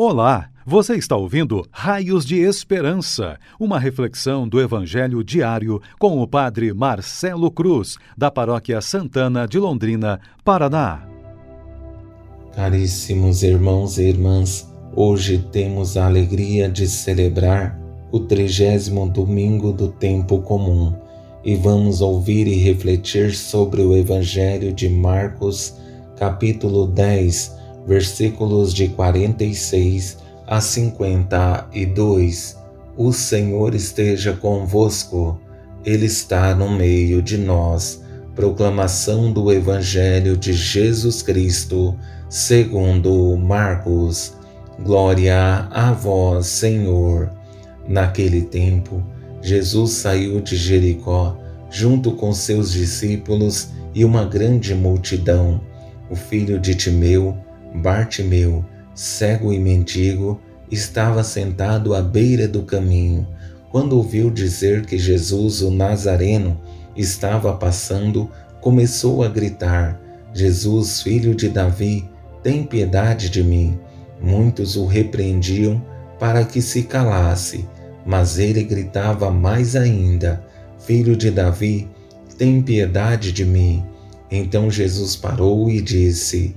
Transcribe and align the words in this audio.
Olá, 0.00 0.48
você 0.64 0.94
está 0.94 1.16
ouvindo 1.16 1.66
Raios 1.72 2.24
de 2.24 2.36
Esperança, 2.36 3.36
uma 3.58 3.80
reflexão 3.80 4.46
do 4.46 4.60
Evangelho 4.60 5.24
diário 5.24 5.82
com 5.98 6.22
o 6.22 6.28
Padre 6.28 6.72
Marcelo 6.72 7.50
Cruz, 7.50 7.96
da 8.16 8.30
Paróquia 8.30 8.80
Santana 8.80 9.44
de 9.44 9.58
Londrina, 9.58 10.20
Paraná. 10.44 11.02
Caríssimos 12.54 13.42
irmãos 13.42 13.98
e 13.98 14.04
irmãs, 14.04 14.72
hoje 14.94 15.38
temos 15.50 15.96
a 15.96 16.06
alegria 16.06 16.68
de 16.68 16.86
celebrar 16.86 17.76
o 18.12 18.20
trigésimo 18.20 19.08
domingo 19.08 19.72
do 19.72 19.88
tempo 19.88 20.40
comum 20.42 20.94
e 21.44 21.56
vamos 21.56 22.00
ouvir 22.00 22.46
e 22.46 22.54
refletir 22.54 23.34
sobre 23.34 23.82
o 23.82 23.96
Evangelho 23.96 24.72
de 24.72 24.88
Marcos, 24.88 25.74
capítulo 26.16 26.86
10 26.86 27.57
versículos 27.88 28.72
de 28.74 28.88
46 28.88 30.18
a 30.46 30.60
52. 30.60 32.58
O 32.94 33.12
Senhor 33.12 33.74
esteja 33.74 34.34
convosco, 34.34 35.40
Ele 35.86 36.04
está 36.04 36.54
no 36.54 36.70
meio 36.70 37.22
de 37.22 37.38
nós. 37.38 38.02
Proclamação 38.34 39.32
do 39.32 39.50
Evangelho 39.50 40.36
de 40.36 40.52
Jesus 40.52 41.22
Cristo, 41.22 41.98
segundo 42.28 43.34
Marcos. 43.38 44.34
Glória 44.84 45.66
a 45.70 45.90
vós, 45.92 46.46
Senhor. 46.46 47.32
Naquele 47.88 48.42
tempo, 48.42 49.02
Jesus 49.40 49.92
saiu 49.92 50.42
de 50.42 50.56
Jericó 50.56 51.38
junto 51.70 52.12
com 52.12 52.34
seus 52.34 52.72
discípulos 52.72 53.70
e 53.94 54.04
uma 54.04 54.24
grande 54.26 54.74
multidão. 54.74 55.60
O 56.10 56.14
filho 56.14 56.58
de 56.58 56.74
Timeu, 56.74 57.36
Bartimeu, 57.74 58.64
cego 58.94 59.52
e 59.52 59.58
mendigo, 59.58 60.40
estava 60.70 61.22
sentado 61.22 61.94
à 61.94 62.02
beira 62.02 62.48
do 62.48 62.62
caminho. 62.62 63.26
Quando 63.70 63.96
ouviu 63.96 64.30
dizer 64.30 64.86
que 64.86 64.98
Jesus, 64.98 65.62
o 65.62 65.70
Nazareno, 65.70 66.60
estava 66.96 67.52
passando, 67.52 68.30
começou 68.60 69.22
a 69.22 69.28
gritar: 69.28 70.00
Jesus, 70.32 71.02
filho 71.02 71.34
de 71.34 71.48
Davi, 71.48 72.08
tem 72.42 72.64
piedade 72.64 73.28
de 73.30 73.42
mim. 73.42 73.78
Muitos 74.20 74.76
o 74.76 74.84
repreendiam 74.84 75.82
para 76.18 76.44
que 76.44 76.60
se 76.60 76.82
calasse, 76.82 77.68
mas 78.04 78.38
ele 78.38 78.64
gritava 78.64 79.30
mais 79.30 79.76
ainda: 79.76 80.42
Filho 80.78 81.16
de 81.16 81.30
Davi, 81.30 81.88
tem 82.36 82.62
piedade 82.62 83.32
de 83.32 83.44
mim. 83.44 83.84
Então 84.30 84.70
Jesus 84.70 85.14
parou 85.14 85.70
e 85.70 85.80
disse: 85.80 86.56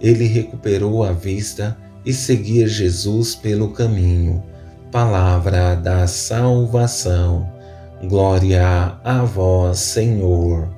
ele 0.00 0.24
recuperou 0.26 1.04
a 1.04 1.12
vista 1.12 1.76
e 2.04 2.12
seguia 2.12 2.66
Jesus 2.66 3.34
pelo 3.34 3.70
caminho. 3.72 4.42
Palavra 4.90 5.74
da 5.74 6.06
salvação. 6.06 7.48
Glória 8.08 8.98
a 9.04 9.24
vós, 9.24 9.78
Senhor. 9.78 10.68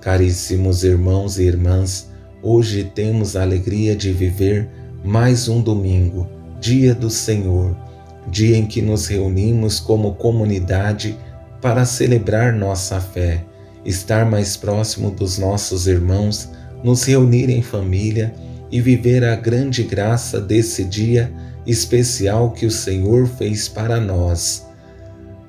Caríssimos 0.00 0.84
irmãos 0.84 1.38
e 1.38 1.42
irmãs, 1.42 2.10
hoje 2.42 2.84
temos 2.84 3.34
a 3.34 3.42
alegria 3.42 3.96
de 3.96 4.12
viver 4.12 4.68
mais 5.02 5.48
um 5.48 5.60
domingo, 5.60 6.28
dia 6.60 6.94
do 6.94 7.10
Senhor, 7.10 7.76
dia 8.28 8.56
em 8.56 8.66
que 8.66 8.80
nos 8.80 9.06
reunimos 9.06 9.80
como 9.80 10.14
comunidade 10.14 11.18
para 11.60 11.84
celebrar 11.84 12.52
nossa 12.52 13.00
fé, 13.00 13.44
estar 13.84 14.24
mais 14.24 14.56
próximo 14.56 15.10
dos 15.10 15.38
nossos 15.38 15.86
irmãos, 15.86 16.50
nos 16.84 17.02
reunir 17.04 17.48
em 17.48 17.62
família 17.62 18.34
e 18.70 18.80
viver 18.80 19.24
a 19.24 19.34
grande 19.34 19.82
graça 19.82 20.40
desse 20.40 20.84
dia 20.84 21.32
especial 21.66 22.52
que 22.52 22.66
o 22.66 22.70
Senhor 22.70 23.26
fez 23.26 23.68
para 23.68 23.98
nós. 23.98 24.66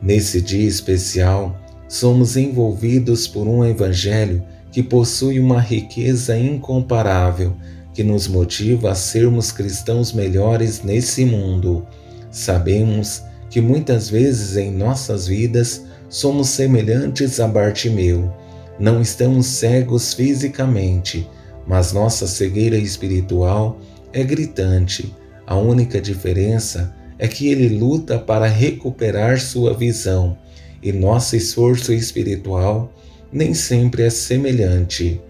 Nesse 0.02 0.42
dia 0.42 0.68
especial, 0.68 1.60
somos 1.90 2.38
envolvidos 2.38 3.28
por 3.28 3.48
um 3.48 3.66
Evangelho 3.66 4.44
que 4.72 4.82
possui 4.82 5.40
uma 5.40 5.60
riqueza 5.60 6.38
incomparável 6.38 7.56
que 7.94 8.04
nos 8.04 8.28
motiva 8.28 8.92
a 8.92 8.96
sermos 8.96 9.52
cristãos 9.52 10.12
melhores 10.12 10.84
nesse 10.84 11.24
mundo. 11.24 11.88
Sabemos 12.30 13.24
que 13.50 13.62
muitas 13.62 14.10
vezes 14.10 14.58
em 14.58 14.70
nossas 14.70 15.28
vidas 15.28 15.86
somos 16.10 16.50
semelhantes 16.50 17.40
a 17.40 17.48
Bartimeu. 17.48 18.34
Não 18.80 19.02
estamos 19.02 19.46
cegos 19.48 20.14
fisicamente, 20.14 21.28
mas 21.66 21.94
nossa 21.94 22.28
cegueira 22.28 22.78
espiritual 22.78 23.80
é 24.12 24.24
gritante. 24.24 25.16
A 25.48 25.56
única 25.56 26.02
diferença 26.02 26.96
é 27.18 27.28
que 27.28 27.48
ele 27.48 27.78
luta 27.78 28.20
para 28.20 28.48
recuperar 28.48 29.40
sua 29.40 29.74
visão 29.74 30.38
e 30.84 30.92
nosso 30.92 31.36
esforço 31.36 31.94
espiritual 31.94 32.94
nem 33.32 33.54
sempre 33.54 34.04
é 34.04 34.10
semelhante. 34.10 35.22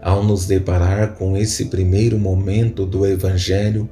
Ao 0.00 0.22
nos 0.22 0.46
deparar 0.46 1.14
com 1.14 1.36
esse 1.36 1.66
primeiro 1.66 2.18
momento 2.18 2.86
do 2.86 3.04
Evangelho, 3.06 3.88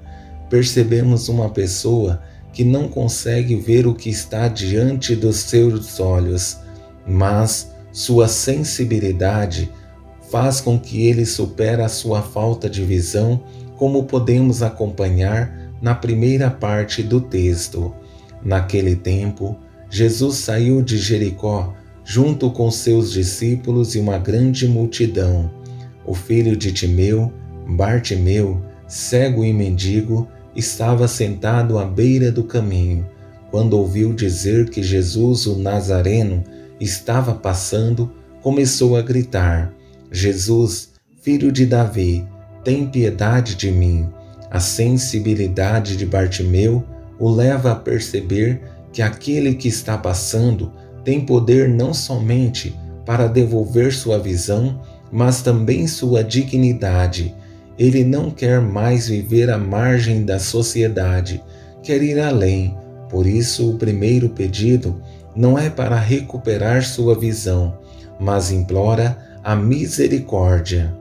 percebemos 0.48 1.28
uma 1.28 1.50
pessoa 1.50 2.22
que 2.52 2.62
não 2.62 2.88
consegue 2.88 3.56
ver 3.56 3.86
o 3.86 3.94
que 3.94 4.08
está 4.08 4.46
diante 4.46 5.16
dos 5.16 5.36
seus 5.38 5.98
olhos, 5.98 6.58
mas 7.04 7.73
sua 7.94 8.26
sensibilidade 8.26 9.70
faz 10.28 10.60
com 10.60 10.76
que 10.76 11.06
ele 11.06 11.24
supere 11.24 11.80
a 11.80 11.88
sua 11.88 12.22
falta 12.22 12.68
de 12.68 12.84
visão, 12.84 13.44
como 13.76 14.02
podemos 14.02 14.64
acompanhar 14.64 15.70
na 15.80 15.94
primeira 15.94 16.50
parte 16.50 17.04
do 17.04 17.20
texto. 17.20 17.94
Naquele 18.44 18.96
tempo, 18.96 19.56
Jesus 19.88 20.38
saiu 20.38 20.82
de 20.82 20.98
Jericó 20.98 21.72
junto 22.04 22.50
com 22.50 22.68
seus 22.68 23.12
discípulos 23.12 23.94
e 23.94 24.00
uma 24.00 24.18
grande 24.18 24.66
multidão. 24.66 25.48
O 26.04 26.14
filho 26.14 26.56
de 26.56 26.72
Timeu, 26.72 27.32
Bartimeu, 27.64 28.60
cego 28.88 29.44
e 29.44 29.52
mendigo, 29.52 30.26
estava 30.56 31.06
sentado 31.06 31.78
à 31.78 31.84
beira 31.84 32.32
do 32.32 32.42
caminho. 32.42 33.06
Quando 33.52 33.74
ouviu 33.74 34.12
dizer 34.12 34.68
que 34.68 34.82
Jesus, 34.82 35.46
o 35.46 35.56
Nazareno, 35.56 36.42
estava 36.84 37.34
passando, 37.34 38.12
começou 38.42 38.96
a 38.96 39.02
gritar: 39.02 39.72
Jesus, 40.10 40.90
filho 41.22 41.50
de 41.50 41.66
Davi, 41.66 42.26
tem 42.62 42.86
piedade 42.86 43.54
de 43.54 43.70
mim. 43.70 44.08
A 44.50 44.60
sensibilidade 44.60 45.96
de 45.96 46.06
Bartimeu 46.06 46.84
o 47.18 47.30
leva 47.30 47.72
a 47.72 47.76
perceber 47.76 48.60
que 48.92 49.02
aquele 49.02 49.54
que 49.54 49.68
está 49.68 49.98
passando 49.98 50.72
tem 51.04 51.20
poder 51.24 51.68
não 51.68 51.92
somente 51.92 52.74
para 53.04 53.26
devolver 53.26 53.92
sua 53.92 54.18
visão, 54.18 54.80
mas 55.10 55.42
também 55.42 55.86
sua 55.86 56.22
dignidade. 56.22 57.34
Ele 57.78 58.04
não 58.04 58.30
quer 58.30 58.60
mais 58.60 59.08
viver 59.08 59.50
à 59.50 59.58
margem 59.58 60.24
da 60.24 60.38
sociedade, 60.38 61.42
quer 61.82 62.02
ir 62.02 62.18
além. 62.18 62.76
Por 63.14 63.28
isso, 63.28 63.70
o 63.70 63.78
primeiro 63.78 64.28
pedido 64.28 65.00
não 65.36 65.56
é 65.56 65.70
para 65.70 65.94
recuperar 65.94 66.84
sua 66.84 67.16
visão, 67.16 67.78
mas 68.18 68.50
implora 68.50 69.16
a 69.44 69.54
misericórdia. 69.54 70.92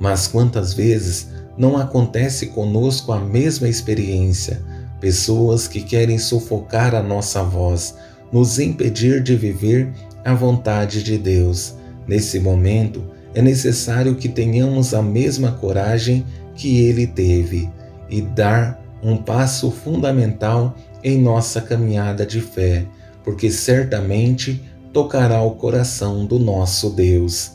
Mas 0.00 0.26
quantas 0.26 0.74
vezes 0.74 1.28
não 1.56 1.76
acontece 1.76 2.46
conosco 2.46 3.12
a 3.12 3.20
mesma 3.20 3.68
experiência? 3.68 4.60
Pessoas 5.00 5.68
que 5.68 5.82
querem 5.82 6.18
sufocar 6.18 6.96
a 6.96 7.02
nossa 7.02 7.44
voz, 7.44 7.94
nos 8.32 8.58
impedir 8.58 9.22
de 9.22 9.36
viver 9.36 9.92
a 10.24 10.34
vontade 10.34 11.04
de 11.04 11.16
Deus. 11.16 11.76
Nesse 12.08 12.40
momento, 12.40 13.04
é 13.36 13.40
necessário 13.40 14.16
que 14.16 14.28
tenhamos 14.28 14.92
a 14.92 15.00
mesma 15.00 15.52
coragem 15.52 16.26
que 16.56 16.80
ele 16.80 17.06
teve 17.06 17.70
e 18.10 18.20
dar 18.20 18.82
um 19.00 19.16
passo 19.16 19.70
fundamental 19.70 20.74
em 21.02 21.20
nossa 21.20 21.60
caminhada 21.60 22.26
de 22.26 22.40
fé, 22.40 22.86
porque 23.24 23.50
certamente 23.50 24.62
tocará 24.92 25.42
o 25.42 25.52
coração 25.52 26.26
do 26.26 26.38
nosso 26.38 26.90
Deus. 26.90 27.52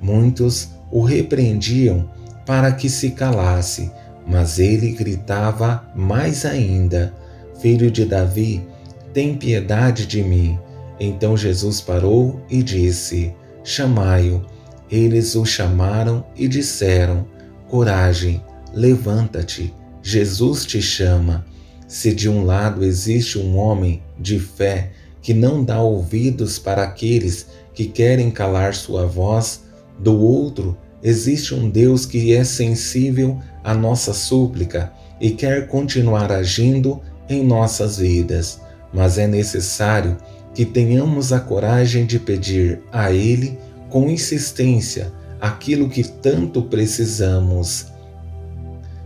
Muitos 0.00 0.68
o 0.90 1.02
repreendiam 1.02 2.08
para 2.46 2.72
que 2.72 2.88
se 2.88 3.10
calasse, 3.10 3.90
Mas 4.26 4.58
ele 4.58 4.92
gritava 4.92 5.84
mais 5.94 6.46
ainda: 6.46 7.12
Filho 7.60 7.90
de 7.90 8.06
Davi, 8.06 8.66
tem 9.12 9.36
piedade 9.36 10.06
de 10.06 10.22
mim. 10.22 10.58
Então 10.98 11.36
Jesus 11.36 11.80
parou 11.82 12.40
e 12.48 12.62
disse: 12.62 13.34
Chamai-o. 13.62 14.42
Eles 14.90 15.34
o 15.34 15.44
chamaram 15.44 16.24
e 16.36 16.46
disseram: 16.46 17.26
Coragem, 17.68 18.42
levanta-te, 18.72 19.74
Jesus 20.02 20.64
te 20.64 20.80
chama. 20.80 21.44
Se 21.86 22.14
de 22.14 22.28
um 22.28 22.44
lado 22.44 22.84
existe 22.84 23.38
um 23.38 23.56
homem 23.56 24.02
de 24.18 24.38
fé 24.38 24.90
que 25.20 25.32
não 25.34 25.64
dá 25.64 25.80
ouvidos 25.80 26.58
para 26.58 26.82
aqueles 26.82 27.46
que 27.72 27.86
querem 27.86 28.30
calar 28.30 28.74
sua 28.74 29.06
voz, 29.06 29.64
do 29.98 30.18
outro 30.20 30.76
existe 31.02 31.54
um 31.54 31.68
Deus 31.68 32.06
que 32.06 32.34
é 32.34 32.44
sensível 32.44 33.38
à 33.62 33.74
nossa 33.74 34.12
súplica 34.12 34.92
e 35.20 35.30
quer 35.30 35.66
continuar 35.68 36.32
agindo 36.32 37.00
em 37.28 37.44
nossas 37.44 37.98
vidas, 37.98 38.60
mas 38.92 39.18
é 39.18 39.26
necessário 39.26 40.16
que 40.54 40.64
tenhamos 40.64 41.32
a 41.32 41.40
coragem 41.40 42.06
de 42.06 42.18
pedir 42.18 42.80
a 42.92 43.12
Ele 43.12 43.58
com 43.90 44.08
insistência 44.08 45.12
aquilo 45.40 45.88
que 45.88 46.02
tanto 46.02 46.62
precisamos. 46.62 47.86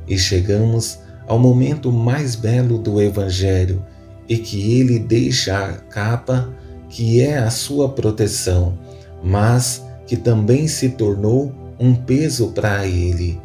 E 0.07 0.19
chegamos 0.19 0.99
ao 1.29 1.39
momento 1.39 1.93
mais 1.93 2.35
belo 2.35 2.79
do 2.79 3.01
Evangelho 3.01 3.85
e 4.29 4.39
que 4.39 4.81
ele 4.81 4.99
deixa 4.99 5.57
a 5.57 5.73
capa 5.75 6.53
que 6.89 7.21
é 7.21 7.37
a 7.37 7.51
sua 7.51 7.91
proteção, 7.91 8.79
mas 9.23 9.85
que 10.07 10.17
também 10.17 10.67
se 10.67 10.89
tornou 10.89 11.53
um 11.79 11.95
peso 11.95 12.49
para 12.49 12.87
ele, 12.87 13.39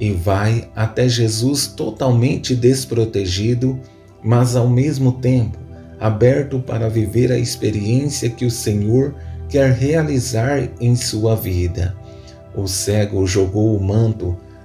e 0.00 0.12
vai 0.12 0.68
até 0.74 1.08
Jesus 1.08 1.66
totalmente 1.66 2.54
desprotegido, 2.54 3.78
mas 4.22 4.56
ao 4.56 4.68
mesmo 4.68 5.12
tempo 5.12 5.58
aberto 5.98 6.58
para 6.58 6.88
viver 6.88 7.32
a 7.32 7.38
experiência 7.38 8.28
que 8.28 8.44
o 8.44 8.50
Senhor 8.50 9.14
quer 9.48 9.72
realizar 9.72 10.68
em 10.80 10.94
sua 10.96 11.34
vida. 11.34 11.96
O 12.54 12.66
cego 12.66 13.26
jogou 13.26 13.76
o 13.76 13.82
manto, 13.82 14.36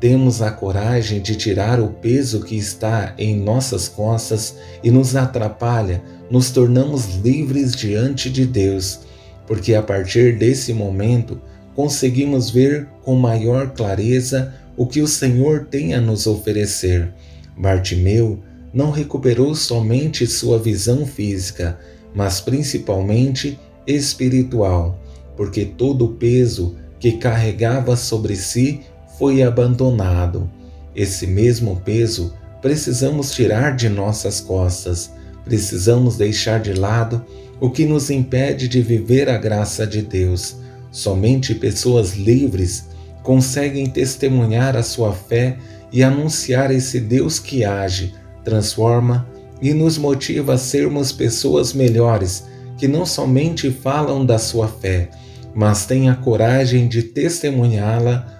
temos 0.00 0.40
a 0.40 0.50
coragem 0.50 1.20
de 1.20 1.36
tirar 1.36 1.78
o 1.78 1.88
peso 1.88 2.40
que 2.40 2.56
está 2.56 3.14
em 3.18 3.38
nossas 3.38 3.86
costas 3.86 4.56
e 4.82 4.90
nos 4.90 5.14
atrapalha, 5.14 6.02
nos 6.30 6.50
tornamos 6.50 7.16
livres 7.16 7.76
diante 7.76 8.30
de 8.30 8.46
Deus, 8.46 9.00
porque 9.46 9.74
a 9.74 9.82
partir 9.82 10.38
desse 10.38 10.72
momento 10.72 11.38
conseguimos 11.74 12.48
ver 12.48 12.88
com 13.02 13.14
maior 13.14 13.72
clareza 13.72 14.54
o 14.74 14.86
que 14.86 15.02
o 15.02 15.06
Senhor 15.06 15.66
tem 15.66 15.92
a 15.92 16.00
nos 16.00 16.26
oferecer. 16.26 17.12
Bartimeu 17.54 18.42
não 18.72 18.90
recuperou 18.90 19.54
somente 19.54 20.26
sua 20.26 20.58
visão 20.58 21.04
física, 21.04 21.78
mas 22.14 22.40
principalmente 22.40 23.58
espiritual, 23.86 24.98
porque 25.36 25.66
todo 25.66 26.06
o 26.06 26.14
peso 26.14 26.76
que 26.98 27.12
carregava 27.12 27.96
sobre 27.96 28.36
si 28.36 28.80
foi 29.20 29.42
abandonado. 29.42 30.50
Esse 30.96 31.26
mesmo 31.26 31.76
peso 31.84 32.32
precisamos 32.62 33.32
tirar 33.32 33.76
de 33.76 33.90
nossas 33.90 34.40
costas, 34.40 35.10
precisamos 35.44 36.16
deixar 36.16 36.58
de 36.58 36.72
lado 36.72 37.22
o 37.60 37.68
que 37.68 37.84
nos 37.84 38.08
impede 38.08 38.66
de 38.66 38.80
viver 38.80 39.28
a 39.28 39.36
graça 39.36 39.86
de 39.86 40.00
Deus. 40.00 40.56
Somente 40.90 41.54
pessoas 41.54 42.14
livres 42.14 42.88
conseguem 43.22 43.86
testemunhar 43.90 44.74
a 44.74 44.82
sua 44.82 45.12
fé 45.12 45.58
e 45.92 46.02
anunciar 46.02 46.70
esse 46.70 46.98
Deus 46.98 47.38
que 47.38 47.62
age, 47.62 48.14
transforma 48.42 49.28
e 49.60 49.74
nos 49.74 49.98
motiva 49.98 50.54
a 50.54 50.58
sermos 50.58 51.12
pessoas 51.12 51.74
melhores, 51.74 52.44
que 52.78 52.88
não 52.88 53.04
somente 53.04 53.70
falam 53.70 54.24
da 54.24 54.38
sua 54.38 54.66
fé, 54.66 55.10
mas 55.54 55.84
têm 55.84 56.08
a 56.08 56.14
coragem 56.14 56.88
de 56.88 57.02
testemunhá-la 57.02 58.39